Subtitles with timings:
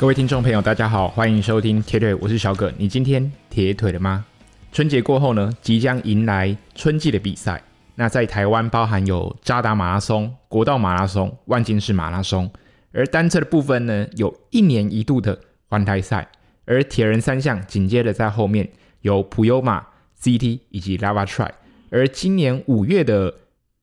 [0.00, 2.72] 各位听众朋友，大家好，欢迎收听铁腿，我是小葛。
[2.78, 4.24] 你今天铁腿了吗？
[4.72, 7.62] 春节过后呢，即将迎来春季的比赛。
[7.96, 12.50] 那在台湾包含有渣打马拉松、国道马拉松、万金石马拉松，
[12.92, 15.38] 而单车的部分呢，有一年一度的
[15.68, 16.26] 环台赛，
[16.64, 18.66] 而铁人三项紧接着在后面
[19.02, 19.86] 有普悠玛、
[20.18, 21.50] CT 以及 Lava Tri。
[21.90, 23.34] 而今年五月的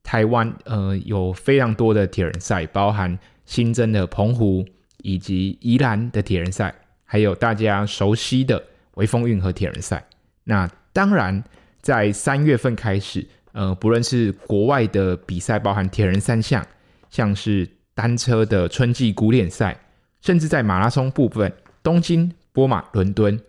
[0.02, 4.66] 台湾，呃，有非常多的铁人赛，包含新增的澎湖。
[5.08, 6.76] 以及宜兰的铁人赛，
[7.06, 8.62] 还有大家熟悉的
[8.96, 10.06] 微风运河铁人赛。
[10.44, 11.42] 那当然，
[11.82, 16.62] 在三月份开始，呃，不论是国外的比赛，包含铁人三项，
[17.10, 19.80] 像是单车的春季古典赛，
[20.20, 23.40] 甚至在马拉松部分，东京、波马、伦敦，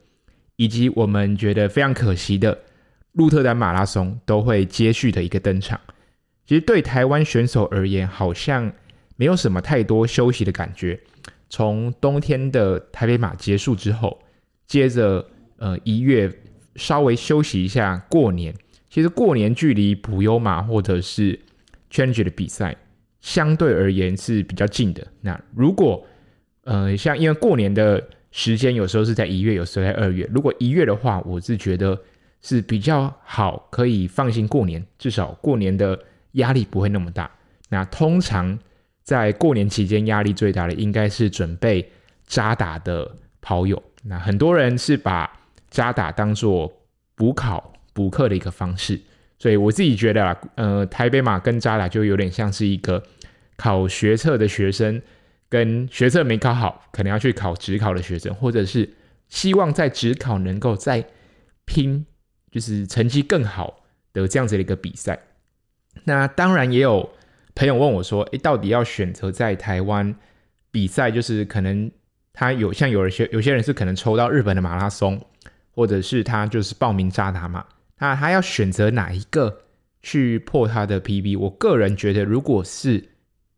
[0.55, 2.56] 以及我们觉得非常可惜的
[3.11, 5.81] 鹿特丹马拉松，都会接续的一个登场。
[6.47, 8.72] 其实对台湾选手而言，好像
[9.17, 11.00] 没有什么太多休息的感觉。
[11.50, 14.18] 从冬天的台北马结束之后，
[14.66, 16.30] 接着呃一月
[16.77, 18.54] 稍微休息一下过年。
[18.91, 21.38] 其实过年距离普优马或者是
[21.91, 22.76] change 的比赛
[23.20, 25.06] 相对而言是比较近的。
[25.22, 26.06] 那如果
[26.64, 30.28] 呃像因为过年的时间有时候是在一月，有时候在二月。
[30.32, 31.98] 如果一月的话，我是觉得
[32.42, 35.98] 是比较好，可以放心过年，至少过年的
[36.32, 37.30] 压力不会那么大。
[37.70, 38.58] 那通常。
[39.09, 41.91] 在过年期间，压力最大的应该是准备
[42.27, 43.83] 渣打的跑友。
[44.03, 45.33] 那很多人是把
[45.70, 46.70] 渣打当做
[47.15, 49.00] 补考补课的一个方式，
[49.39, 53.03] 所以我自己觉得啊，呃，台北马跟渣打就有点像是一个
[53.56, 55.00] 考学测的学生，
[55.48, 58.93] 跟学测没考好，可能要去考职考的学生，或者是
[59.31, 61.03] 希望在职考能够再
[61.65, 62.05] 拼，
[62.50, 65.19] 就是成绩更好的这样子的一个比赛。
[66.05, 67.11] 那当然也有。
[67.58, 70.14] 朋友问我说：“诶，到底要选择在台湾
[70.70, 71.91] 比赛，就是可能
[72.32, 75.20] 他有像有一些有些人是可能抽到日本的马拉松，
[75.72, 77.66] 或者是他就是报名渣打嘛，
[77.98, 79.62] 那他要选择哪一个
[80.02, 81.36] 去破他的 PB？
[81.36, 83.08] 我个人觉得，如果是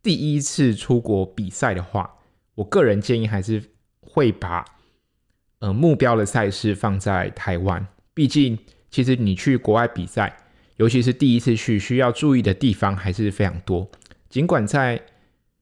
[0.01, 2.11] 第一次出国比赛的话，
[2.55, 3.61] 我个人建议还是
[3.99, 4.65] 会把
[5.59, 7.85] 呃目标的赛事放在台湾，
[8.15, 8.57] 毕竟
[8.89, 10.35] 其实你去国外比赛。”
[10.81, 13.87] 尤其是第一次去，需要注意的地方还是非常多。
[14.29, 14.99] 尽管在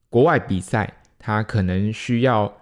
[0.09, 2.57] 国外比赛，它可能需要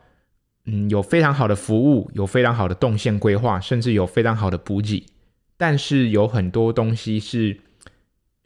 [0.65, 5.05] 嗯有非常好的服务，有非常好的动线规划，甚至有非常好的补给，
[5.55, 7.59] 但是有很多东西是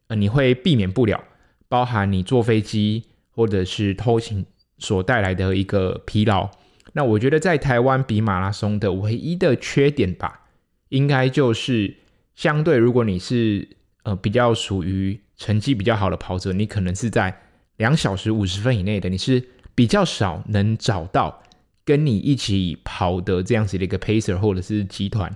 [0.08, 1.24] 呃你会避免不了，
[1.70, 4.46] 包含你坐飞机或者是偷情
[4.78, 6.50] 所带来的一个疲劳。
[6.92, 10.42] 那我觉得在台湾比马拉松的唯一的缺点吧，
[10.90, 11.96] 应该就是
[12.36, 13.70] 相对如果你是
[14.04, 17.36] 呃，比较属于成绩比较好的跑者，你可能是在
[17.78, 19.44] 两小时五十分以内的，你是
[19.76, 21.44] 比较少能找到
[21.86, 25.32] 跟你一起跑的这样子的一个 pacer 或者是集团。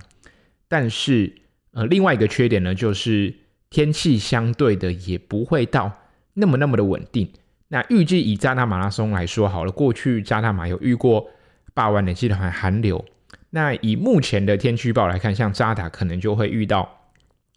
[0.66, 1.32] 但是，
[1.70, 3.32] 呃，另外一个缺点呢，就是
[3.70, 5.92] 天气相对的也不会到
[6.34, 7.30] 那么那么的稳定。
[7.68, 11.30] 那预计以渣打马拉松来说好了，过去渣打马有遇过
[11.72, 13.04] 霸王冷气团寒流。
[13.50, 16.95] 那以目前的天气预报来看，像扎达可能就会遇到。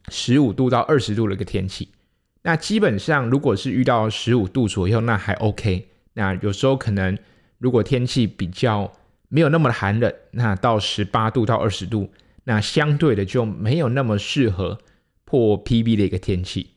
[0.07, 1.89] 十五度到二十度的一个天气，
[2.43, 5.89] 那基本上如果是遇到十五度左右，那还 OK。
[6.13, 7.17] 那有时候可能
[7.57, 8.91] 如果天气比较
[9.27, 12.09] 没有那么寒冷，那到十八度到二十度，
[12.45, 14.79] 那相对的就没有那么适合
[15.25, 16.71] 破 PB 的一个天气。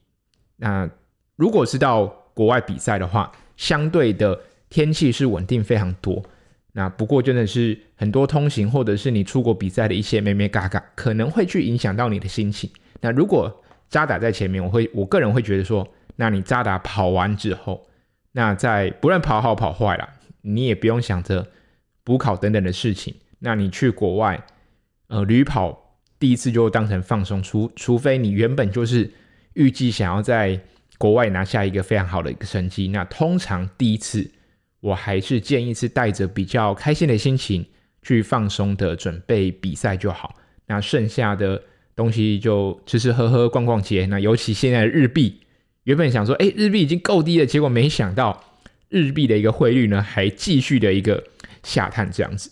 [0.56, 0.90] 那
[1.36, 6.22] 如果是到国外比赛的话，相对的天气是稳定非常多。
[6.72, 12.70] 那不过真的是很多通行或者是你出国比赛的一些咩咩嘎嘎，可能会去影响到你的心情。
[13.00, 17.86] 那如果渣打在前面，我会我个人会觉得说，那你渣打跑完之后，
[18.32, 20.08] 那在不论跑好跑坏了，
[20.40, 21.46] 你也不用想着
[22.02, 23.14] 补考等等的事情。
[23.40, 24.42] 那你去国外，
[25.08, 29.10] 呃，旅跑第一次就当成放松，除除非你原本就是
[29.54, 30.58] 预计想要在
[30.96, 32.88] 国外拿下一个非常好的一个成绩。
[32.88, 34.30] 那通常第一次，
[34.82, 37.64] 我还是建议是带着比较开心的心情
[38.02, 40.36] 去放松的准备比赛就好。
[40.66, 41.62] 那剩下的。
[41.94, 45.40] 东西就吃吃喝喝逛逛街，那尤其现在日币，
[45.84, 48.42] 原本想说，哎，日币已经够低了，结果没想到
[48.88, 51.22] 日币的一个汇率呢，还继续的一个
[51.62, 52.50] 下探这样子。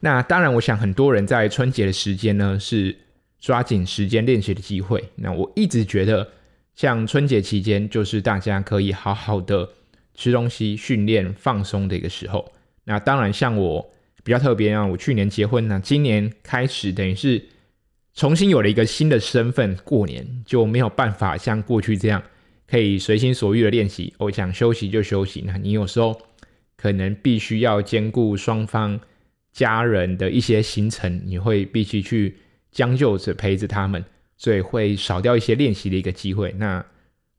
[0.00, 2.96] 那当然，我想很多人在春节的时间呢，是
[3.38, 5.10] 抓紧时间练习的机会。
[5.16, 6.26] 那我一直觉得，
[6.74, 9.68] 像春节期间，就是大家可以好好的
[10.14, 12.52] 吃东西、训练、放松的一个时候。
[12.84, 13.90] 那当然，像我
[14.22, 17.44] 比较特别啊，我去年结婚呢，今年开始等于是。
[18.14, 22.22] 重新有了一个新的身份，过年就没有办法像过去这样
[22.68, 24.12] 可以随心所欲的练习。
[24.18, 25.42] 我想休息就休息。
[25.46, 26.20] 那你有时候
[26.76, 29.00] 可能必须要兼顾双方
[29.50, 32.36] 家人的一些行程，你会必须去
[32.70, 34.04] 将就着陪着他们，
[34.36, 36.54] 所以会少掉一些练习的一个机会。
[36.58, 36.84] 那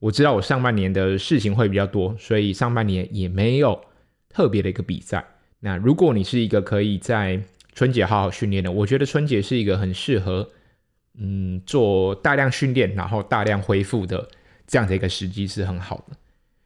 [0.04, 3.80] 我知道我上半年的事情会比较多，所以上半年也没有
[4.28, 5.24] 特别的一个比赛。
[5.62, 7.40] 那如果你是一个可以在
[7.74, 10.50] 春节好好训练的，我觉得春节是一个很适合
[11.18, 14.28] 嗯做大量训练，然后大量恢复的
[14.68, 16.18] 这样的一个时机是很好的。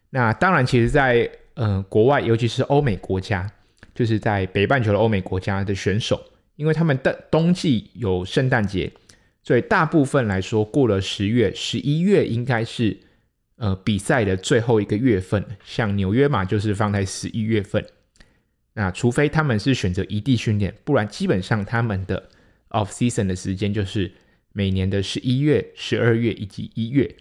[0.09, 3.47] 那当然，其实在，在呃国外，尤其是欧美国家，
[3.93, 6.19] 就是在北半球的欧美国家的选手，
[6.55, 8.91] 因为他们的冬季有圣诞节，
[9.43, 12.97] 所以大部分来说，过了十月、十一月应该是。
[13.57, 17.85] 呃，比赛的最后一个月份，像纽约嘛，就是放在十一月份。
[18.73, 22.29] 那除非他们是选择异地训练，不然基本上他们的
[22.69, 24.11] off season 的时间就是
[24.53, 27.15] 每年的十一月、十二月以及一月。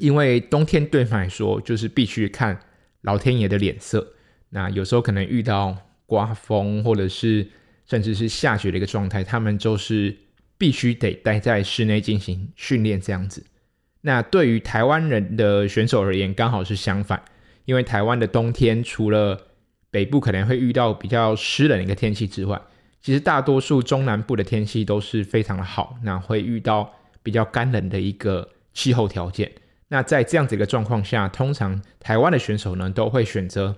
[0.00, 2.58] 因为冬天对他们来说，就是必须看
[3.02, 4.14] 老天爷的脸色。
[4.48, 5.76] 那有时候可能遇到
[6.06, 7.46] 刮风，或者是
[7.86, 10.16] 甚至是下雪的一个状态，他们就是
[10.58, 13.46] 必须得待在室内进行训练这样子。
[14.06, 17.22] 那对于台湾人的选手而言，刚好是相反，
[17.64, 19.46] 因为台湾的冬天除了
[19.90, 22.60] 北部可能会遇到比较湿冷的一个天气之外，
[23.00, 26.92] 其实大多数中南部的天气都是非常的好，那会遇到
[27.22, 29.50] 比较干冷的一个气候条件。
[29.88, 33.74] 那在这样子一个状况下，通常台湾的选手呢都会选择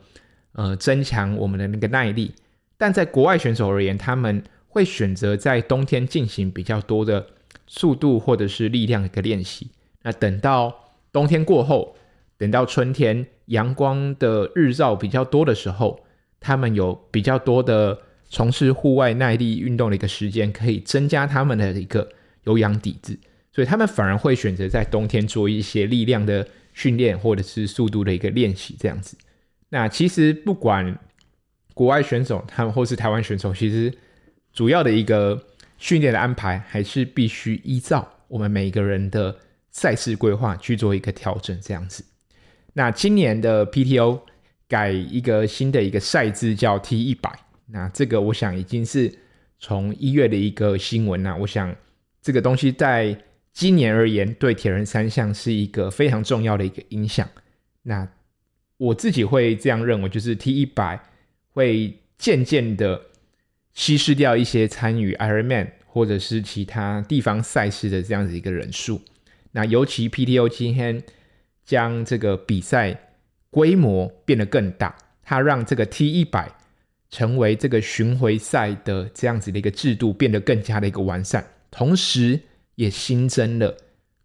[0.55, 2.34] 呃增强我们的那个耐力，
[2.76, 7.29] 但在国外选手而言，他们会选择在冬天进行比较多的
[7.69, 9.70] 速度或者是力量的一个练习。
[10.06, 11.97] 那等到冬天过后，
[12.38, 16.05] 等到春天阳光的日照比较多的时候，
[16.38, 17.99] 他们有比较多的
[18.29, 22.08] 从事户外耐力运动的一个时间，可以增加他们的一个
[22.44, 23.19] 有氧底子，
[23.50, 29.19] 所以他们反而会选择在冬天做一些力量的训练或者是速度的一个练习这样子。
[29.70, 30.97] 那其实不管
[31.75, 33.93] 国外选手他们或是台湾选手，其实
[34.53, 35.43] 主要的一个
[35.79, 39.37] 训练的安排还是必须依照我们每个人的。
[39.76, 42.02] 赛事规划去做一个调整，这样子。
[42.73, 44.23] 那今年的 PTO
[44.67, 47.31] 改一个新的一个赛制叫 T 一百，
[47.67, 49.12] 那这个我想已经是
[49.58, 51.37] 从一月的一个新闻了。
[51.37, 51.76] 我想
[52.23, 53.14] 这个东西在
[53.52, 57.29] 今年而言，对铁人三项是一个非常重要的一个影响。
[57.82, 58.08] 那
[58.79, 60.99] 我自己会这样认为，就是 T 一百
[61.50, 63.02] 会渐渐的
[63.75, 69.02] 稀释掉一些参与 Ironman 或者是其他地方赛事的这样子一个人数。
[69.56, 71.03] 那尤其 PTO 今天
[71.64, 73.14] 将这个比赛
[73.49, 76.55] 规模变得更大，它让这个 T 一百
[77.08, 82.38] 成为这个巡回赛的这样子的一个制度变得更加的一个完善，同时
[82.75, 83.75] 也新增了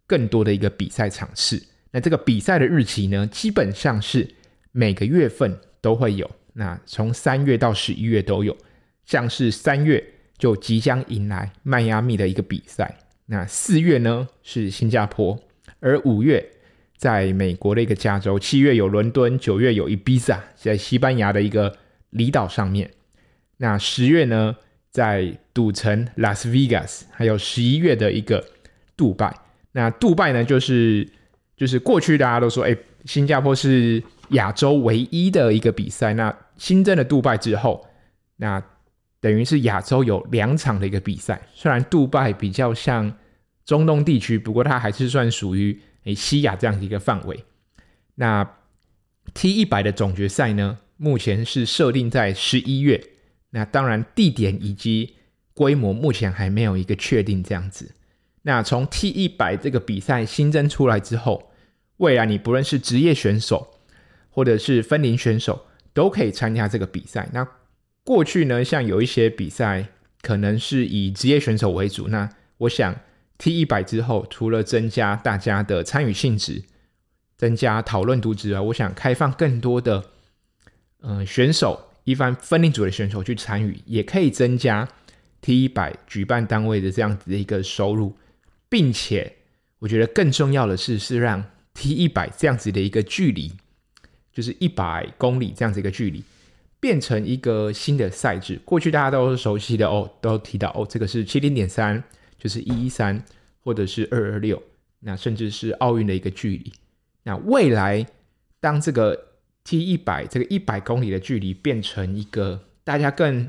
[0.06, 1.66] 更多的一个比赛场次。
[1.92, 4.28] 那这个比赛的日期呢，基本上是
[4.70, 8.54] 每个月份都会有，那从三月到十一月都有，
[9.06, 10.04] 像是三月
[10.36, 12.98] 就即将迎来迈阿密的一个比赛。
[13.32, 15.40] 那四月呢是新加坡，
[15.80, 16.46] 而五月
[16.98, 21.74] 在美国的一个加州，七月有伦敦，九月有伊比萨，在西班牙的一个
[22.10, 22.90] 离岛上面。
[23.56, 24.54] 那十月呢
[24.90, 28.44] 在赌城拉斯维加斯，还有十一月的一个
[28.98, 29.34] 杜拜。
[29.72, 31.08] 那杜拜呢就是
[31.56, 36.12] 就是过去大家都说，哎，新加坡是亚洲唯一的一个比赛。
[36.12, 37.88] 那新增了杜拜之后，
[38.36, 38.62] 那
[39.22, 41.40] 等于是亚洲有两场的一个比赛。
[41.54, 43.10] 虽然杜拜比较像。
[43.64, 47.44] 中东地区，不过它还是算属于诶西亚这样的一个范围。
[48.16, 48.56] 那
[49.34, 53.02] T 一百的总决赛呢，目前是设定在十一月。
[53.50, 55.14] 那当然地点以及
[55.54, 57.94] 规模目前还没有一个确定这样子。
[58.42, 61.52] 那从 T 一百这个比赛新增出来之后，
[61.98, 63.78] 未来你不论是职业选手
[64.28, 67.28] 或者是分龄选手，都可以参加这个比赛。
[67.32, 67.46] 那
[68.02, 69.86] 过去呢，像有一些比赛
[70.20, 72.28] 可能是以职业选手为主，那
[72.58, 72.94] 我想。
[73.42, 76.62] T 一百之后，除了增加大家的参与性质，
[77.36, 80.04] 增加讨论度之外，我想开放更多的
[81.00, 84.88] 嗯、选手，一般分龄组的选手去参与，也可以增加
[85.40, 88.16] T 一百举办单位的这样子的一个收入，
[88.68, 89.38] 并且
[89.80, 91.44] 我觉得更重要的是，是让
[91.74, 93.50] T 一百这样子的一个距离，
[94.32, 96.22] 就是一百公里这样子一个距离，
[96.78, 98.60] 变成一个新的赛制。
[98.64, 102.04] 过去大家都是熟悉的哦，都提到哦，这个是七零点三。
[102.42, 103.24] 就是一一三，
[103.60, 104.60] 或者是二二六，
[104.98, 106.72] 那甚至是奥运的一个距离。
[107.22, 108.04] 那未来
[108.58, 109.28] 当这个
[109.62, 113.48] T 一百这个一百公里的距离变成一个大家更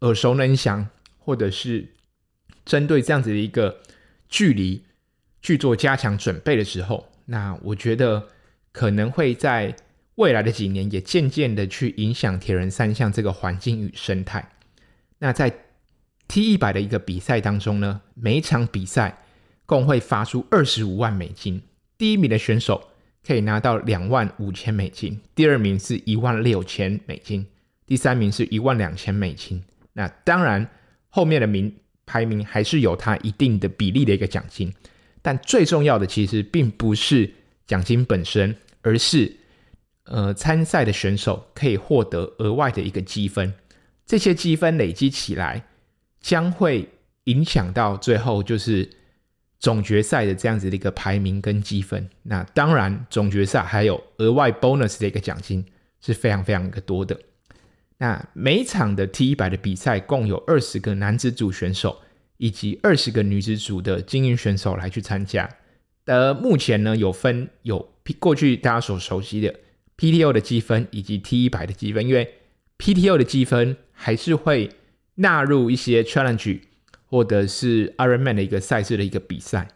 [0.00, 1.86] 耳熟能详，或者是
[2.64, 3.80] 针对这样子的一个
[4.28, 4.82] 距离
[5.40, 8.26] 去做加强准备的时候，那我觉得
[8.72, 9.76] 可能会在
[10.16, 14.50] 未来的几年也渐渐的去影响铁人三项这个环境与生态。
[15.18, 15.65] 那在
[16.28, 19.22] T 一百的一个比赛当中呢，每一场比赛
[19.64, 21.62] 共会发出二十五万美金，
[21.96, 22.88] 第一名的选手
[23.26, 27.46] 可以拿到两万五千美金，第二名是一万六千美金，
[27.86, 29.62] 第三名是一万两千美金。
[29.92, 30.68] 那当然，
[31.08, 34.72] 后面的名排名还是有它一定的比例的一个奖金，
[35.22, 37.32] 但最重要的其实并不是
[37.66, 39.36] 奖金本身，而是
[40.04, 43.54] 呃参赛的选手可以获得额外的一个积分，
[44.04, 45.66] 这些积分累积起来。
[46.26, 46.88] 将会
[47.24, 48.90] 影响到最后就是
[49.60, 52.10] 总决赛的这样子的一个排名跟积分。
[52.24, 55.64] 那当然，总决赛还有额外 bonus 的一个奖金
[56.00, 57.16] 是非常非常的多的。
[57.98, 61.98] 那每场的 T 一百的比赛共有二十个男子组选手
[62.38, 65.48] 以及二十个女子组的精英选手来去参加。
[66.06, 69.54] 呃，目前呢有分有过去大家所熟悉的
[69.96, 72.34] PTO 的积分以及 T 一百的积分，因为
[72.78, 74.70] PTO 的积分还是会。
[75.16, 76.60] 纳入一些 challenge
[77.04, 79.68] 或者是 Ironman 的一个赛事的一个比赛。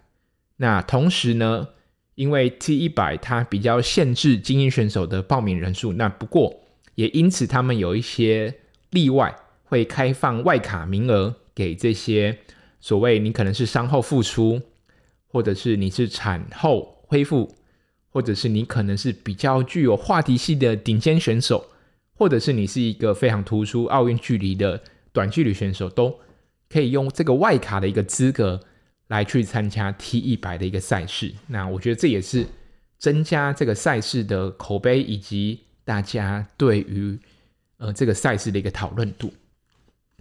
[0.56, 1.68] 那同时呢，
[2.14, 6.60] 因为 T 一百它比较限制精英选手的报名人数，那不过
[6.94, 8.54] 也因此他们有一些
[8.90, 12.38] 例外，会开放外卡名额给这些
[12.80, 14.60] 所谓你可能是伤后复出，
[15.28, 17.54] 或者是你是产后恢复，
[18.10, 21.70] 或者是你可能是比较具有话题性的顶尖选手，
[22.12, 24.82] 或者是你是一个非常突出奥运距离的。
[25.12, 26.20] 短距离选手都
[26.68, 28.60] 可以用这个外卡的一个资格
[29.08, 31.34] 来去参加 T 一百的一个赛事。
[31.48, 32.46] 那我觉得这也是
[32.98, 37.18] 增加这个赛事的口碑，以及大家对于
[37.78, 39.32] 呃这个赛事的一个讨论度。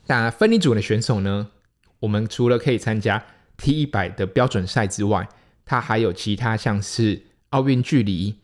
[0.07, 1.51] 那分离组的选手呢，
[1.99, 3.23] 我们除了可以参加
[3.57, 5.29] T 一百的标准赛之外，
[5.65, 8.35] 它还有其他像是奥运距离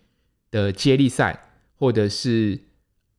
[0.51, 2.59] 的接力赛，或者是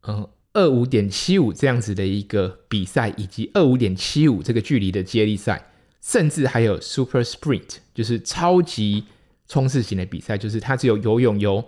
[0.02, 0.30] 呃。
[0.56, 5.70] 二五点七五这样子的一个比赛，以及二五点七五这个距离的接力赛，
[6.00, 9.04] 甚至还有 Super Sprint，就是超级
[9.46, 11.62] 冲刺型的比赛，就是它只有游泳游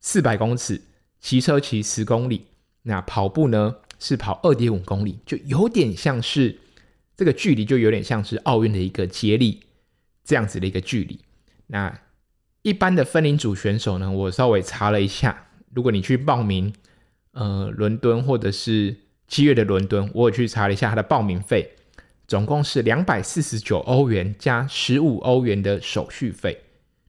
[0.00, 0.82] 四百公尺，
[1.18, 2.44] 骑车骑十公里，
[2.82, 6.58] 那跑步呢是跑二点五公里，就有点像是
[7.16, 9.62] 这个距离，就有点像是奥运的一个接力
[10.22, 11.18] 这样子的一个距离。
[11.68, 12.02] 那
[12.60, 16.74] 一般的分龄组选手呢，我稍微查了一下，如果你去报名。
[17.38, 18.96] 呃，伦敦或者是
[19.28, 21.72] 七月的伦敦，我有去查了一下，它的报名费
[22.26, 26.62] 总共是两百四十九欧元加十五欧元的手续费。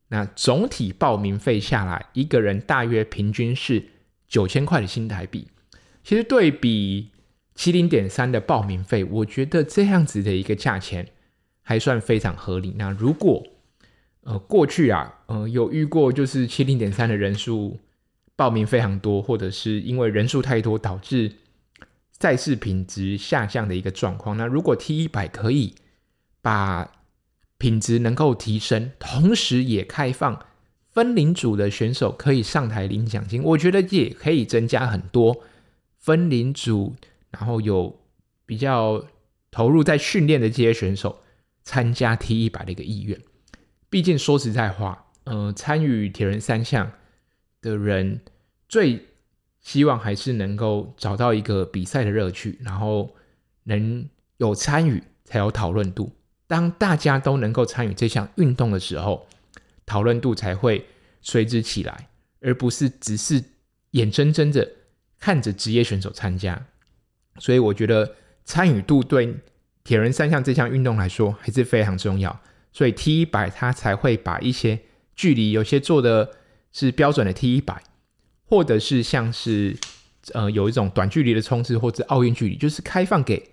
[0.10, 3.82] 那总体报名费下来，一个人大约平均是
[4.28, 5.48] 九千块的新台币。
[6.04, 7.12] 其实对比
[7.56, 11.08] 七零点三的报名费，我觉得这样子的一个价钱
[11.62, 12.74] 还算非常合理。
[12.78, 13.48] 那如果
[14.24, 17.80] 呃过去啊，呃有遇过就是七零点三的人数。
[18.38, 21.34] 报名非常多，或者是因为人数太多导致
[22.12, 24.38] 赛事品质下降的一个状况。
[24.38, 25.74] 那如果 T 一百可以
[26.42, 26.92] 把
[27.58, 30.46] 品质能够提升，同时也开放
[30.92, 35.44] 分龄组的选手可以上台领奖金，我觉得也可以增加很多
[35.98, 36.96] 分龄组，
[37.32, 38.00] 然后有
[38.46, 39.04] 比较
[39.50, 41.24] 投入在训练的这些选手
[41.64, 43.20] 参加 T 一百的一个意愿。
[43.90, 46.92] 毕竟说实在话，呃，参与铁人三项。
[47.68, 48.22] 的人
[48.70, 49.06] 最
[49.60, 53.14] 希望还是能够找到一个比赛的乐趣，然后
[53.64, 54.08] 能
[54.38, 56.14] 有参与才有讨论度。
[56.48, 59.28] 当大家都能够参与这项运动的时候，
[59.86, 60.86] 讨论度才会
[61.22, 62.08] 随之起来，
[62.40, 63.44] 而不是只是
[63.92, 64.72] 眼睁睁的
[65.20, 66.68] 看着职业选手参加。
[67.40, 69.36] 所以我觉得参与度对
[69.84, 72.40] 铁人三项这项运动来说还是非常重要。
[72.72, 74.80] 所以 T 一百它才会把一些
[75.16, 76.37] 距离有些做的。
[76.80, 77.82] 是标准的 T 一百，
[78.46, 79.76] 或者是像是
[80.34, 83.50] 呃有一种短距离的冲刺，或者奥运距离，就是开放给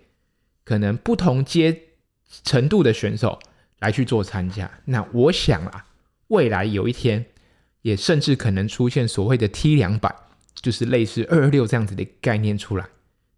[0.63, 1.75] 可能不同阶
[2.43, 3.39] 程度的选手
[3.79, 4.69] 来去做参加。
[4.85, 5.87] 那我想啊，
[6.27, 7.25] 未来有一天
[7.81, 10.15] 也甚至可能出现所谓的 T 两百，
[10.61, 12.85] 就是类似二二六这样子的概念出来。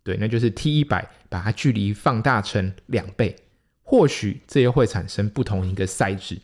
[0.04, 3.34] 对，那就是 T 一百把它距离放大成两倍，
[3.84, 6.38] 或许这又会产生不同一个赛制。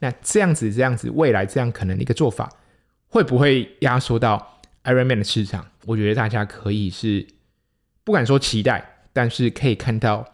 [0.00, 2.50] 那这样子，这样子，未来这样可能的一个做法。
[3.10, 5.66] 会不会压缩到 Ironman 的市场？
[5.84, 7.26] 我觉得大家可以是
[8.04, 10.32] 不敢说期待，但是可以看到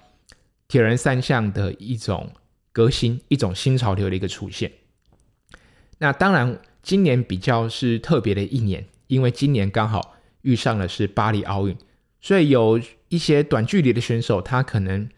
[0.68, 2.30] 铁人三项的一种
[2.72, 4.70] 革新，一种新潮流的一个出现。
[5.98, 11.74] 那当然，今年比较是特别的一年，因为今年刚好遇上的是巴黎奥运，
[12.20, 12.78] 所以有
[13.08, 15.08] 一些短距离的选手，他可能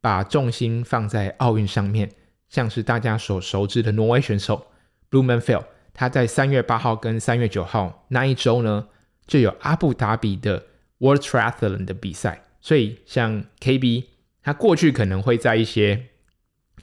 [0.00, 2.12] 把重心放在奥运上面，
[2.48, 4.68] 像是大家所熟知的挪威选手
[5.10, 5.64] Blumenfeld。
[5.98, 8.86] 他在三月八号跟三月九号那一周呢，
[9.26, 10.66] 就有阿布达比的
[10.98, 14.04] World Triathlon 的比赛，所以像 KB，
[14.44, 16.04] 他过去可能会在一些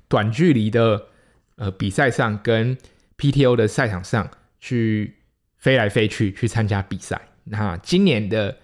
[0.09, 1.07] 短距离的
[1.55, 2.77] 呃比赛上，跟
[3.17, 4.29] PTO 的赛场上
[4.59, 5.15] 去
[5.59, 7.29] 飞来飞去去参加比赛。
[7.45, 8.57] 那今年的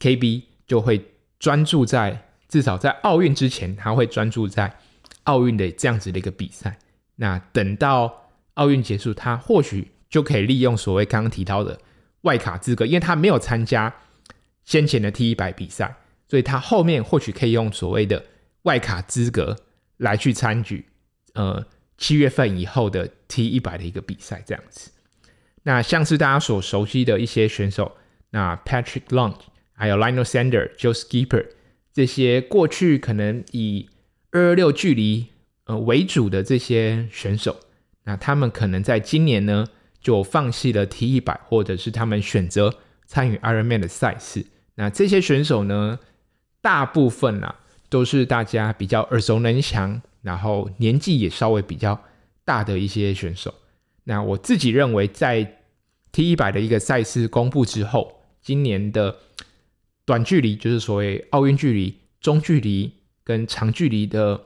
[0.00, 1.04] KB 就会
[1.38, 4.74] 专注在至少在奥运之前，他会专注在
[5.24, 6.78] 奥运的这样子的一个比赛。
[7.16, 11.78] 那等到奥运结束，他或许就可以利用所谓刚刚提到的
[12.22, 13.94] 外卡资格，因为他没有参加
[14.64, 15.96] 先前的 T 一百比赛，
[16.28, 18.24] 所以他后面或许可以用所谓的
[18.62, 19.56] 外卡资格
[19.98, 20.84] 来去参与，
[21.34, 24.90] 呃，七月份以后的 T 一百的一个比赛这样子。
[25.62, 27.96] 那像是大家所熟悉的一些选手，
[28.30, 29.34] 那 Patrick Long，
[29.72, 31.46] 还有 Lionel Sander、Joe Skipper
[31.92, 33.90] 这些过去可能以
[34.30, 35.26] 二二六距离
[35.64, 37.60] 呃为主的这些选手，
[38.04, 39.66] 那他们可能在今年呢，
[40.08, 42.74] 就放弃了 T 一百，或者是他们选择
[43.04, 44.46] 参与 Ironman 的赛事。
[44.76, 45.98] 那这些选手呢，
[46.62, 47.56] 大部分啊
[47.90, 52.02] 都是大家比较耳熟能详，然后年纪也稍微比较
[52.46, 53.52] 大的一些选手。
[54.04, 55.58] 那我自己认为，在
[56.10, 59.14] T 一百的一个赛事公布之后，今年的
[60.06, 62.90] 短距离就是所谓奥运距离、中距离
[63.22, 64.40] 跟长距离的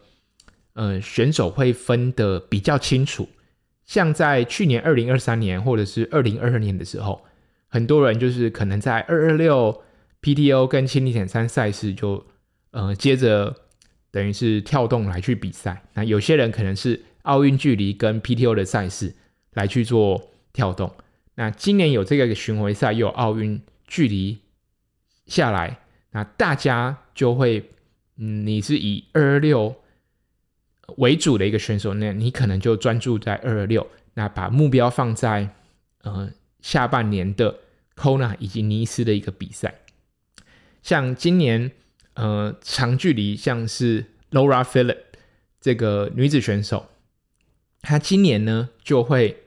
[0.73, 3.28] 呃选手会分得比较清楚。
[3.85, 7.25] 像在去年二零二三年或者是二零二二年的时候，
[7.69, 9.83] 很多人就是可能在二二六
[10.23, 12.25] PTO 跟千里点三赛事就
[12.71, 13.55] 呃接着
[14.11, 15.83] 等于是跳动来去比赛。
[15.95, 19.15] 那有些人可能是奥运距离跟 PTO 的赛事
[19.53, 20.95] 来去做跳动。
[21.35, 24.39] 那今年有这个巡回赛，又有奥运距离
[25.27, 25.81] 下来，
[26.12, 27.71] 那大家就会
[28.17, 29.77] 嗯，你是以二二六。
[30.97, 35.49] 为主的一个选手，那你可能就专注在二二六，那把目标放在
[36.03, 37.61] 呃下半年的
[37.97, 39.81] Kona 以及尼斯的一个比赛。
[40.83, 41.71] 像今年
[42.14, 44.99] 呃长距离，像是 Laura Philip
[45.61, 46.88] 这个女子选手，
[47.81, 49.45] 她今年呢就会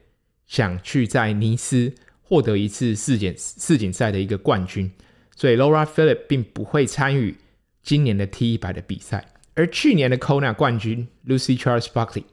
[0.48, 4.92] 想去在尼斯获得一次世锦世锦赛的一个冠军，
[5.36, 7.36] 所以 Laura Philipp 并不会参与
[7.84, 9.28] 今年的 T 一百的比赛。
[9.56, 12.26] 而去年的 Kona 冠军 Lucy Charles Buckley，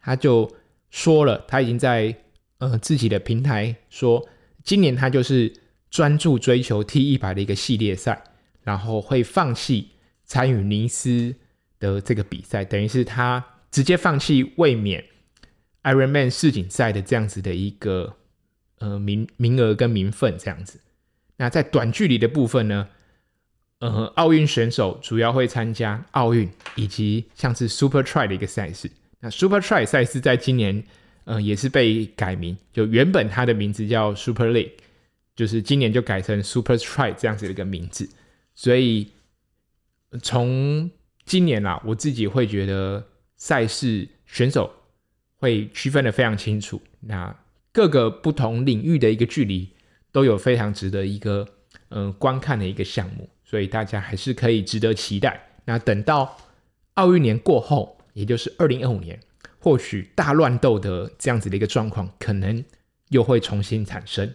[0.00, 0.50] 他就
[0.90, 2.16] 说了，他已经在
[2.58, 4.26] 呃自己的平台说，
[4.64, 5.52] 今年他就是
[5.90, 8.24] 专注追求 T 一百的一个系列赛，
[8.62, 9.90] 然后会放弃
[10.24, 11.34] 参与尼斯
[11.78, 15.04] 的这个比赛，等于是他直接放弃卫冕
[15.82, 18.16] Ironman 世锦赛的这样子的一个
[18.78, 20.80] 呃名名额跟名分这样子。
[21.36, 22.88] 那在短距离的部分呢？
[23.82, 28.88] 呃，奥运选手主要会参加奥运以及像是 Super Try 的一个赛事。
[29.18, 30.84] 那 Super Try 赛事在今年，
[31.24, 34.70] 呃，也是被改名，就原本它的名字叫 Super League，
[35.34, 38.08] 就是今年就改成 Super Tri 这样子的一个名字。
[38.54, 39.08] 所以
[40.22, 40.88] 从
[41.24, 43.04] 今年啦，我自己会觉得
[43.36, 44.72] 赛事选手
[45.38, 46.80] 会区分的非常清楚。
[47.00, 47.36] 那
[47.72, 49.68] 各个不同领域的一个距离
[50.12, 51.48] 都有非常值得一个
[51.88, 53.28] 呃观看的一个项目。
[53.52, 55.38] 所以大家还是可以值得期待。
[55.66, 56.38] 那等到
[56.94, 59.20] 奥运年过后，也就是二零二五年，
[59.58, 62.64] 或许大乱斗的这样子的一个状况，可能
[63.10, 64.34] 又会重新产生。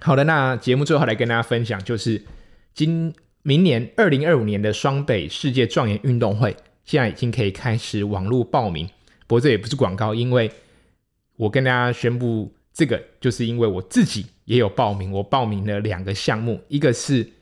[0.00, 2.26] 好的，那节目最后来跟大家分享，就是
[2.74, 8.86] 今明年二零二五年的双北世界状元运动会，现在已经可以开始网络报名。
[9.26, 10.50] 不过这也不是广告，因为
[11.36, 17.32] 我跟大家宣布这个，就是因为我自己也有报名，我报名了两个项目，一个是。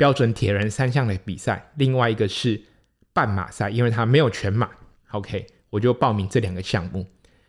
[0.00, 2.58] 标准铁人三项的比赛，另外一个是
[3.12, 4.70] 半马赛，因为它没有全马。
[5.10, 7.06] OK，我就报名这两个项目。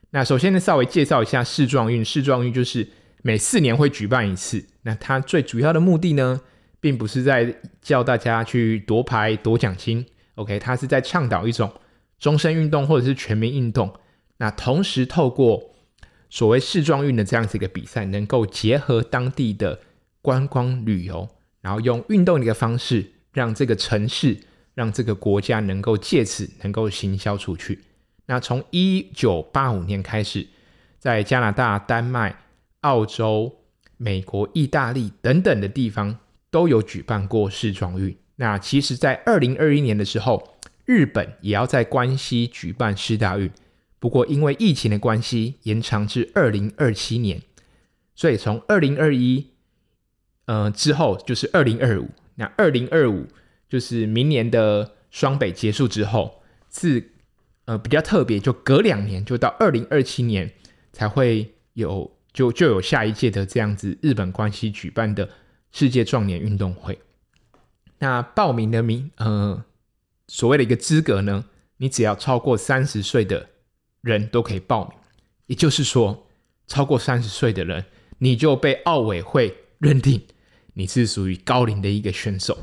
[0.09, 2.03] 那首先呢，稍微介绍一下世壮运。
[2.03, 2.89] 世壮运就是
[3.21, 4.67] 每四年会举办一次。
[4.81, 6.41] 那它最主要的目的呢，
[6.81, 10.05] 并不是在叫大家去夺牌夺奖金。
[10.35, 11.71] OK，它是在倡导一种
[12.19, 13.93] 终身运动或者是全民运动。
[14.39, 15.71] 那同时透过
[16.29, 19.79] 所谓世壮运的这样子一个比赛，能够结合当地的
[20.21, 21.29] 观光旅游。
[21.61, 24.35] 然后用运动的一个方式，让这个城市、
[24.73, 27.83] 让这个国家能够借此能够行销出去。
[28.25, 30.47] 那从一九八五年开始，
[30.97, 32.35] 在加拿大、丹麦、
[32.79, 33.59] 澳洲、
[33.97, 36.17] 美国、意大利等等的地方
[36.49, 38.17] 都有举办过世壮运。
[38.37, 43.51] 那其实，在二零二一年的时候，日本也要在关西举办世大运，
[43.99, 47.43] 不过因为疫情的关系，延长至二零二七年。
[48.15, 49.50] 所以从二零二一。
[50.51, 53.25] 呃，之后就是二零二五，那二零二五
[53.69, 57.13] 就是明年的双北结束之后，是
[57.63, 60.51] 呃比较特别，就隔两年，就到二零二七年
[60.91, 65.29] 才会有，就就有下一届的这样子日本关系举办的
[65.71, 66.99] 世界壮年运动会。
[67.99, 69.63] 那报名的名，呃，
[70.27, 71.45] 所谓的一个资格呢，
[71.77, 73.47] 你只要超过三十岁的
[74.01, 74.97] 人都可以报名。
[75.45, 76.27] 也就是说，
[76.67, 77.85] 超过三十岁的人，
[78.17, 80.21] 你就被奥委会认定
[80.73, 82.57] 你是属于高龄的一个选手。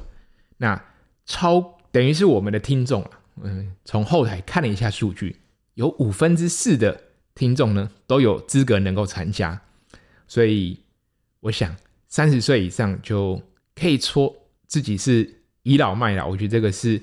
[0.58, 0.82] 那
[1.26, 3.10] 超等于是我们的听众啊，
[3.42, 5.36] 嗯，从后台看了一下数据，
[5.74, 9.60] 有五分之四的听众呢都有资格能够参加。
[10.26, 10.80] 所以
[11.40, 11.76] 我想，
[12.08, 13.40] 三十岁以上就
[13.74, 14.34] 可以说
[14.66, 16.26] 自己是倚老卖老。
[16.26, 17.00] 我觉得这个是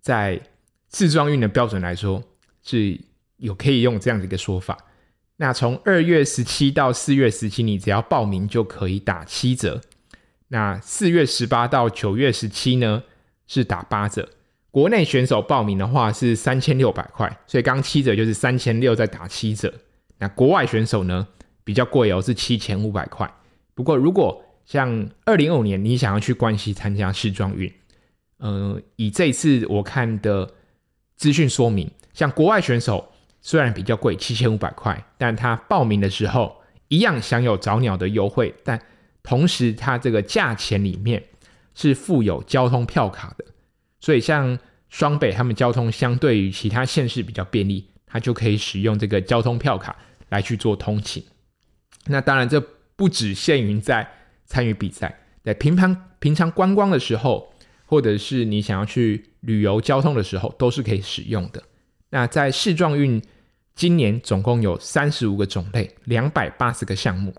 [0.00, 0.40] 在
[0.88, 2.22] 自装运的标准来说
[2.62, 3.00] 是
[3.38, 4.76] 有可以用这样的一个说法。
[5.36, 9.80] 那从二月十七到四月十七，你只要报名就可以打七折。
[10.52, 13.04] 那四月十八到九月十七呢，
[13.46, 14.28] 是打八折。
[14.70, 19.72] 国内选手报名的话是三千六百块，所以刚七折就是三千六再打七折。
[20.18, 21.26] 那国外选手呢
[21.64, 23.32] 比较贵哦，是七千五百块。
[23.74, 27.72] 不过如果像二零二五年你想要去关西参加世壮运，
[28.36, 30.50] 呃，以这次我看的
[31.16, 33.08] 资讯说明，像国外选手。
[33.44, 38.80] 虽然比较贵，七千五百块，但他报名的时候一样享有早鸟的优惠，但
[39.22, 41.22] 同时它这个价钱里面
[41.74, 43.44] 是附有交通票卡的，
[44.00, 44.58] 所以像
[44.88, 49.96] 双北他们交通相对于其他县市比较便利，它就可以使用这个交通票卡
[50.28, 51.24] 来去做通勤。
[52.06, 52.60] 那当然，这
[52.96, 54.06] 不只限于在
[54.44, 57.54] 参与比赛，在平常平常观光的时候，
[57.86, 61.62] 或者是你想要去旅游交通的时候，都是可以使用的。
[62.10, 63.22] 那在市状运，
[63.74, 67.34] 今年总共有三十五个种类，两百八十个项目。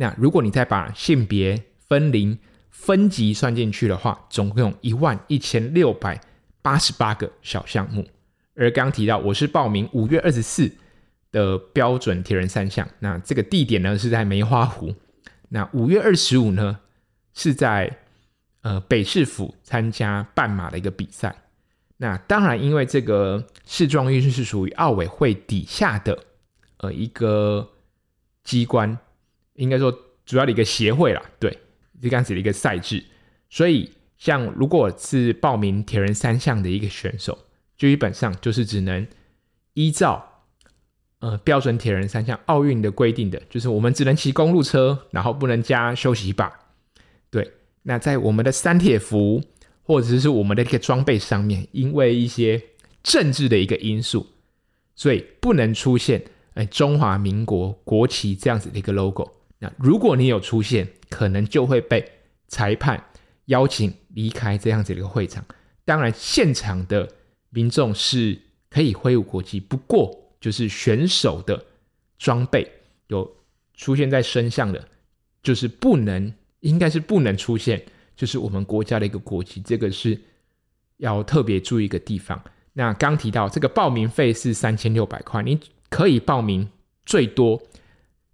[0.00, 2.38] 那如果你再把性别分龄
[2.70, 6.18] 分级算进去的话，总共有一万一千六百
[6.62, 8.08] 八十八个小项目。
[8.54, 10.72] 而刚提到，我是报名五月二十四
[11.30, 14.94] 的标准铁人三项，那这个地点呢是在梅花湖。
[15.50, 16.78] 那五月二十五呢
[17.34, 17.98] 是在
[18.62, 21.36] 呃北市府参加半马的一个比赛。
[21.98, 26.24] 那当然，因为这个市壮运是属于奥委会底下的
[26.78, 27.68] 呃一个
[28.42, 28.96] 机关，
[29.60, 29.96] 应该说
[30.26, 31.56] 主要的一个协会啦，对，
[32.02, 33.04] 这样子的一个赛制。
[33.48, 37.38] 所以，像如果是报名铁人三项的一个选手，
[37.76, 39.06] 就基本上就是只能
[39.74, 40.42] 依照
[41.20, 46.52] 呃标准铁人三项奥运的规定的，就是我们只能骑公路车，然后不能加休息把。
[47.30, 49.42] 对，那在我们的三铁服。
[49.82, 52.62] 或者是我们的一个装备上面，因为一些
[53.02, 54.24] 政治的一个因素，
[54.94, 56.22] 所以不能出现
[56.54, 59.28] 哎中华民国国旗这样子的一个 logo。
[59.60, 62.04] 那如果你有出现，可能就会被
[62.48, 63.02] 裁判
[63.44, 65.44] 邀请离开这样子的一个会场。
[65.84, 67.08] 当然，现场的
[67.50, 68.36] 民众是
[68.68, 71.64] 可以挥舞国旗，不过就是选手的
[72.18, 72.70] 装备
[73.06, 73.36] 有
[73.74, 74.88] 出现在身上的，
[75.42, 77.82] 就是不能，应该是不能出现。
[78.16, 80.20] 就是我们国家的一个国旗，这个是
[80.98, 82.42] 要特别注意一个地方。
[82.74, 86.68] 那刚提到这个报名费是三千六百块，你可以报名
[87.04, 87.60] 最多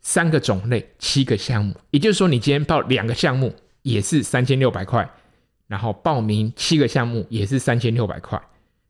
[0.07, 5.11] 三个种类七个项目，也就是说你今天报两个项目也是三千六百块，
[5.67, 8.41] 然后报名七个项目也是三千六百块。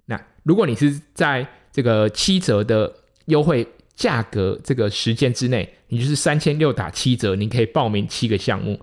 [0.05, 2.93] 那如果你是在这个七折的
[3.25, 8.79] 优惠价格这个时间之内，你就是三千六打七折，你可以报名七个项目，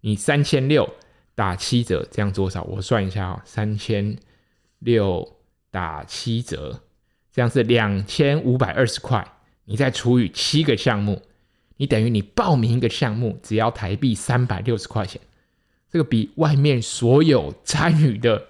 [0.00, 0.92] 你三千六。
[1.36, 2.62] 打七折，这样多少？
[2.62, 4.16] 我算一下啊，三千
[4.78, 5.36] 六
[5.70, 6.80] 打七折，
[7.30, 9.22] 这样是两千五百二十块。
[9.66, 11.20] 你再除以七个项目，
[11.76, 15.20] 你等于你报名一个项目只要台币三百六十块钱。
[15.90, 18.42] 这个比外面所有参与的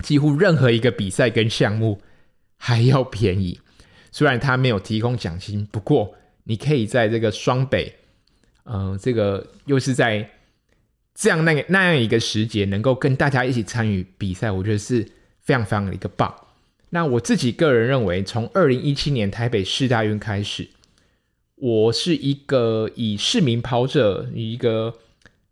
[0.00, 2.00] 几乎任何一个比赛跟项目
[2.56, 3.60] 还要便宜。
[4.12, 7.94] 虽然他没有提供奖金，不过你可以在这个双北，
[8.64, 10.30] 嗯、这个又是在。
[11.12, 15.06] 这样那个那样一个时节，能够跟大家一起参与比赛，我觉得是
[15.40, 16.34] 非常非常的一个棒。
[16.90, 20.70] 那我自己个人认为，从二零一七年台北市大运开始，
[21.60, 24.94] 我是一个以市民跑者、以一个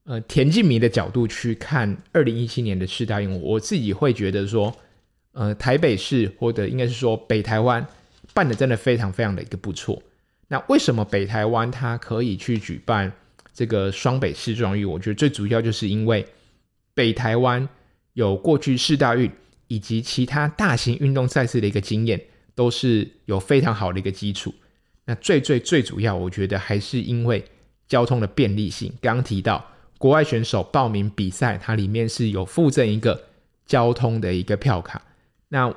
[0.04, 4.74] 呃田径迷的角度去看二零一七年的世大运，我自己会觉得说，
[5.32, 7.86] 呃，台北市或者应该是说北台湾
[8.32, 10.02] 办的真的非常非常的一个不错。
[10.48, 13.12] 那为什么北台湾它可以去举办？
[13.52, 16.24] 这个双北世壮运，我觉得最主要就是因为
[16.94, 17.68] 北台湾
[18.12, 19.28] 有过去世大运
[19.66, 22.18] 以及其他大型运动赛事的一个经验，
[22.54, 24.54] 都是有非常好的一个基础。
[25.08, 27.42] 那最最最主要，我觉得还是因为
[27.88, 28.92] 交通的便利性。
[29.00, 29.64] 刚刚提到
[29.96, 33.24] 国外选手报名比赛，它里面是有附赠一个
[33.64, 35.00] 交通的一个票卡。
[35.48, 35.74] 那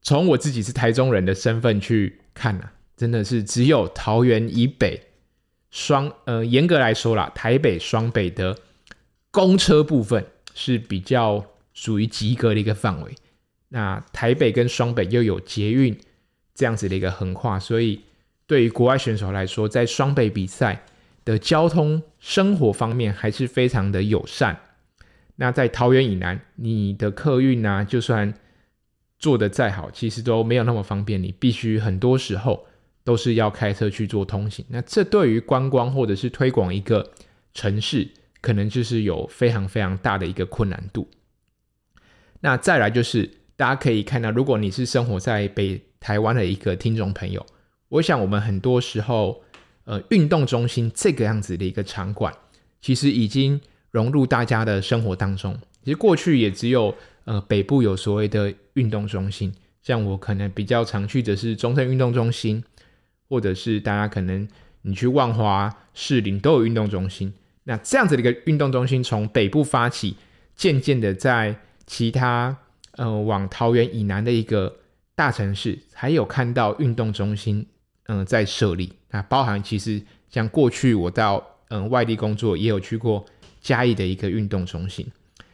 [0.00, 5.02] 从我自己是台中人的身份去看呢、啊，真的是只有桃园以北。
[5.70, 8.56] 双呃，严格来说啦，台北双北的
[9.30, 13.14] 公车部分是比较属于及格的一个范围。
[13.68, 15.94] 那台北跟双北又有捷运
[16.54, 18.00] 这样子的一个横跨，所以
[18.46, 20.84] 对于国外选手来说，在双北比赛
[21.24, 24.58] 的交通生活方面还是非常的友善。
[25.36, 28.32] 那在桃园以南，你的客运啊，就算
[29.18, 32.66] 做的再好，其实都没有那么方便，你必须很多时候
[33.04, 34.64] 都是要开车去做通行。
[34.68, 37.12] 那这对于观光或者是推广一个
[37.52, 38.08] 城市，
[38.40, 41.08] 可能就是有非常非常大的一个困难度。
[42.40, 43.30] 那再来就是。
[43.58, 47.46] 大家可以看到，如果你是生活在北台湾的一个听众朋友，
[47.88, 49.42] 我想我们很多时候，
[49.84, 52.32] 呃，运动中心这个样子的一个场馆，
[52.80, 55.56] 其实已经融入大家的生活当中。
[55.84, 56.94] 其实过去也只有
[57.24, 62.62] 呃北部有所谓的运动中心，像我可能比较常去的是中正运动中心，
[63.28, 64.48] 或者是大家可能
[64.82, 67.32] 你去万华、士林都有运动中心。
[67.64, 70.16] 那这样子的一个运动中心从北部发起，
[70.54, 72.56] 渐渐的在其他。
[72.92, 74.74] 呃，往桃园以南的一个
[75.14, 77.66] 大城市，还有看到运动中心，
[78.08, 78.92] 嗯、在设立。
[79.10, 83.24] 那包含其实像过去我到嗯、外地工作，也有去过
[83.60, 85.06] 嘉义的一个运动中心。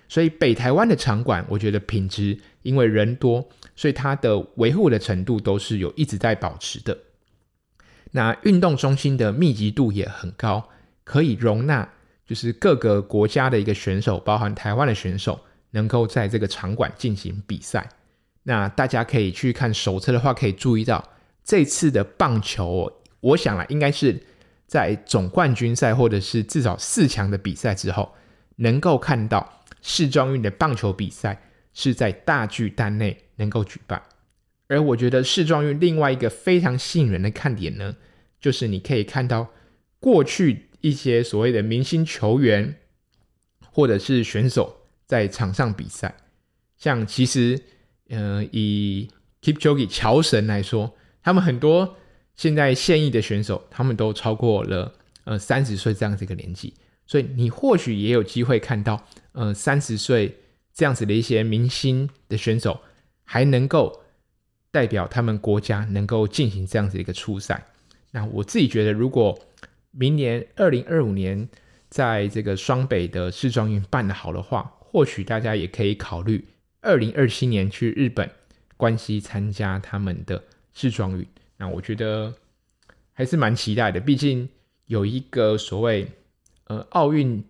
[0.08, 6.96] 所以北台湾的场馆，我觉得品质因为人多，所以它的维护的程度都是有一直在保持的。
[8.10, 10.68] 那运动中心的密集度也很高，
[11.04, 11.88] 可以容纳
[12.26, 15.40] 就是各个国家的一个选手，包含台湾的选手。
[15.74, 17.88] 能够在这个场馆进行比赛，
[18.42, 21.02] 那大家可以去看手册的话，可以注意到
[21.44, 24.20] 这次的棒球，我想啊，应该是
[24.66, 28.14] 在总冠军赛或者是至少四强的比赛之后，
[28.56, 34.02] 能够看到世壮运的棒球比赛是在大巨蛋内能够举办。
[34.68, 37.96] 而我觉得世壮运另外一个非常吸引人的看点呢，
[38.40, 39.48] 就是你可以看到
[39.98, 42.76] 过去一些所谓的明星球员
[43.70, 44.78] 或者是选手。
[45.04, 46.14] 在场上比赛，
[46.78, 47.60] 像其实，
[48.08, 49.10] 呃，以
[49.42, 51.96] Kipchoge 乔神来说，他们很多
[52.34, 56.74] 现在现役的选手，他们都超过了呃三十岁这样子一个年纪，
[57.06, 60.38] 所以你或许也有机会看到，呃，三十岁
[60.74, 62.80] 这样子的一些明星的选手，
[63.24, 64.02] 还能够
[64.70, 67.66] 代表他们国家能够进行这样子一个初赛。
[68.10, 69.38] 那我自己觉得，如果
[69.90, 71.48] 明年二零二五年
[71.88, 76.46] 在这个双北的世壮运办得好的话，或许大家也可以考虑
[76.80, 78.30] 二零二七年去日本
[78.76, 81.26] 关西参加他们的世壮运。
[81.56, 82.34] 那我觉得
[83.12, 84.48] 还是蛮期待的，毕竟
[84.86, 86.06] 有一个所谓
[86.66, 87.42] 呃奥运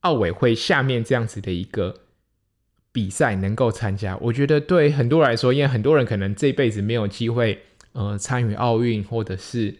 [0.00, 1.94] 奥委会下面这样子的一个
[2.92, 7.60] 比赛能够参加，我觉得对很多人来说，因为很多人可能这辈子没有机会
[7.92, 9.74] 呃参与奥运，或者是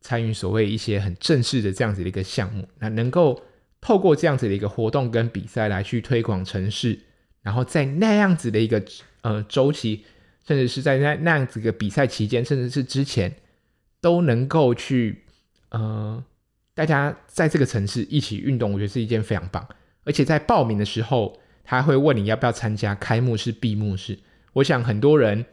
[0.00, 3.42] 参与所谓一些很正式的这样子的一个项目，那能够。
[3.78, 6.98] 透过这样子的一个活动跟比赛来去推广城市，
[7.42, 8.82] 然后在那样子的一个
[9.20, 10.04] 呃周期，
[10.46, 13.34] 甚至是在那那样子的比赛期间，甚至是之前，
[14.00, 15.24] 都能够去
[15.70, 16.22] 呃
[16.74, 19.66] 大家在这个城市一起运动，我觉得是一件非常棒。
[20.04, 24.18] 而且在报名的时候，他会问你要不要参加开幕式、闭幕式。
[24.52, 25.44] 我想很多人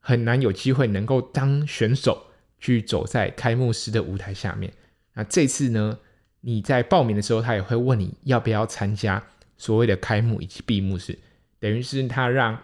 [0.00, 2.26] 很难有机会能够当选手
[2.58, 4.72] 去走在开幕式的舞台下面。
[5.14, 5.98] 那这次呢？
[6.42, 9.22] 你在报名的时候，他也会问你要不要参加
[9.58, 11.18] 所谓的开幕以及闭幕式，
[11.58, 12.58] 等于是他让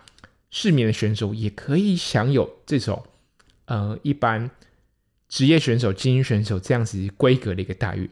[0.58, 3.04] 市民的选手也可以享有这种
[3.66, 4.50] 呃一般
[5.28, 8.08] 职业选手、精英选手这样子规格的一个待遇。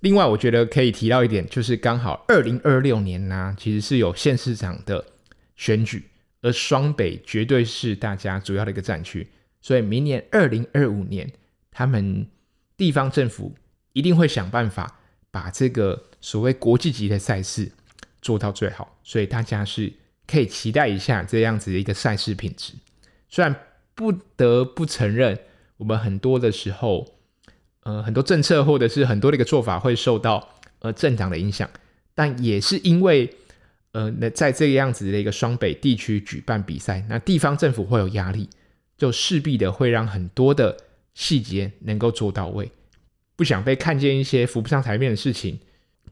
[0.00, 5.04] 另外，我觉得可以提到一点，就是刚好二零二六年呢、其实是有县市长的
[5.54, 6.02] 选举，
[6.42, 9.28] 而双北绝对是大家主要的一个战区，
[9.60, 11.32] 所以明年二零二五年，
[11.70, 12.26] 他们
[12.76, 13.54] 地方政府。
[13.92, 14.98] 一定会想办法
[15.30, 17.72] 把这个所谓国际级的赛事
[18.20, 19.90] 做到最好，所以大家是
[20.26, 22.74] 可以期待一下这样子的一个赛事品质。
[23.28, 23.54] 虽然
[23.94, 25.38] 不得不承认，
[25.76, 27.14] 我们很多的时候，
[27.82, 30.48] 呃，很多政策或者是很多的一个做法会受到
[30.80, 31.68] 呃政党的影响，
[32.14, 33.30] 但也是因为
[33.92, 38.48] 呃，那在这样子的一个双北地区举办比赛，那地方政府会有压力，
[38.98, 40.76] 就势必的会让很多的
[41.14, 42.70] 细节能够做到位。
[43.36, 45.58] 不想被看见一些浮不上台面的事情，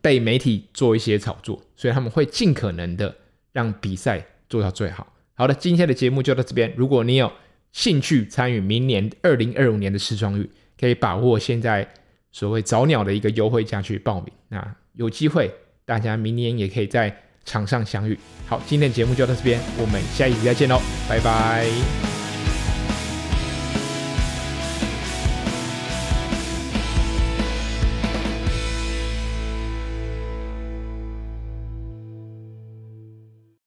[0.00, 3.14] 被媒体做一些炒作，所以他们会尽可能的
[3.54, 5.10] 让比赛做到最好。
[5.32, 6.70] 好的，今天的节目就到这边。
[6.76, 7.32] 如果你有
[7.72, 10.46] 兴趣参与明年二零二五年的世壮运，
[10.78, 11.88] 可以把握现在
[12.30, 14.28] 所谓早鸟的一个优惠价去报名。
[14.48, 15.52] 那有机会，
[15.84, 18.18] 大家明年也可以在场上相遇。
[18.46, 22.23] 好，今天的节目就到这边，我们下一集再见喽，拜拜。